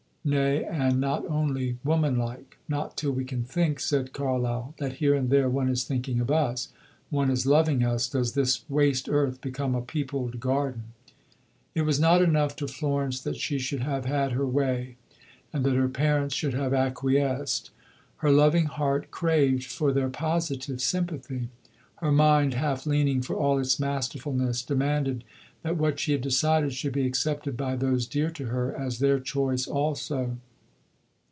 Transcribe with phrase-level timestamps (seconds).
[0.23, 2.59] Nay, and not only woman like.
[2.69, 6.29] "Not till we can think," said Carlyle, "that here and there one is thinking of
[6.29, 6.71] us,
[7.09, 10.93] one is loving us, does this waste earth become a peopled garden."
[11.73, 14.95] It was not enough to Florence that she should have had her way
[15.51, 17.71] and that her parents should have acquiesced.
[18.17, 21.49] Her loving heart craved for their positive sympathy;
[21.95, 25.23] her mind, half leaning for all its masterfulness, demanded
[25.61, 29.19] that what she had decided should be accepted by those dear to her as their
[29.19, 30.35] choice also.